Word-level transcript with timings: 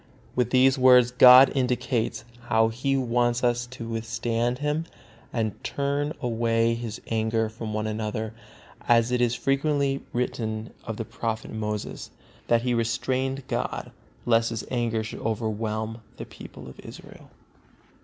With 0.35 0.49
these 0.49 0.79
words 0.79 1.11
God 1.11 1.51
indicates 1.53 2.23
how 2.47 2.69
He 2.69 2.97
wants 2.97 3.43
us 3.43 3.67
to 3.67 3.87
withstand 3.87 4.57
Him 4.57 4.85
and 5.31 5.63
turn 5.63 6.13
away 6.19 6.73
His 6.73 6.99
anger 7.09 7.49
from 7.49 7.71
one 7.75 7.85
another, 7.85 8.33
as 8.87 9.11
it 9.11 9.21
is 9.21 9.35
frequently 9.35 10.01
written 10.11 10.73
of 10.85 10.97
the 10.97 11.05
Prophet 11.05 11.53
Moses, 11.53 12.09
that 12.47 12.63
he 12.63 12.73
restrained 12.73 13.47
God, 13.47 13.91
lest 14.25 14.49
His 14.49 14.65
anger 14.71 15.03
should 15.03 15.19
overwhelm 15.21 16.01
the 16.17 16.25
people 16.25 16.67
of 16.67 16.79
Israel. 16.79 17.29